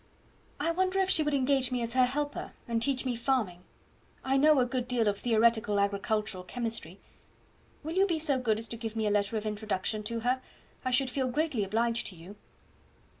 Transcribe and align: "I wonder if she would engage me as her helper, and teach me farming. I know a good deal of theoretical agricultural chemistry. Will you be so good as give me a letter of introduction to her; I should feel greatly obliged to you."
"I 0.59 0.71
wonder 0.71 0.97
if 0.97 1.11
she 1.11 1.21
would 1.21 1.35
engage 1.35 1.71
me 1.71 1.83
as 1.83 1.93
her 1.93 2.05
helper, 2.07 2.53
and 2.67 2.81
teach 2.81 3.05
me 3.05 3.15
farming. 3.15 3.61
I 4.23 4.35
know 4.35 4.59
a 4.59 4.65
good 4.65 4.87
deal 4.87 5.07
of 5.07 5.19
theoretical 5.19 5.79
agricultural 5.79 6.43
chemistry. 6.43 6.99
Will 7.83 7.93
you 7.93 8.07
be 8.07 8.17
so 8.17 8.39
good 8.39 8.57
as 8.57 8.67
give 8.67 8.95
me 8.95 9.05
a 9.05 9.11
letter 9.11 9.37
of 9.37 9.45
introduction 9.45 10.01
to 10.05 10.21
her; 10.21 10.41
I 10.83 10.89
should 10.89 11.11
feel 11.11 11.27
greatly 11.29 11.63
obliged 11.63 12.07
to 12.07 12.15
you." 12.15 12.35